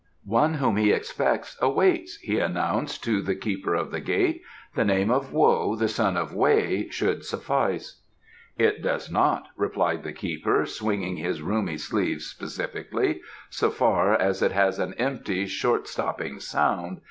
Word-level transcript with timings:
"One 0.25 0.55
whom 0.55 0.77
he 0.77 0.91
expects 0.91 1.55
awaits," 1.61 2.17
he 2.17 2.39
announced 2.39 3.03
to 3.03 3.21
the 3.21 3.35
keeper 3.35 3.75
of 3.75 3.91
the 3.91 3.99
gate. 3.99 4.41
"The 4.73 4.83
name 4.83 5.11
of 5.11 5.31
Wo, 5.31 5.75
the 5.75 5.87
son 5.87 6.17
of 6.17 6.33
Weh, 6.33 6.89
should 6.89 7.23
suffice." 7.23 8.01
"It 8.57 8.81
does 8.81 9.11
not," 9.11 9.49
replied 9.55 10.01
the 10.03 10.11
keeper, 10.11 10.65
swinging 10.65 11.17
his 11.17 11.43
roomy 11.43 11.77
sleeve 11.77 12.23
specifically. 12.23 13.21
"So 13.51 13.69
far 13.69 14.15
it 14.15 14.51
has 14.51 14.79
an 14.79 14.95
empty, 14.95 15.45
short 15.45 15.87
stopping 15.87 16.39
sound. 16.39 16.97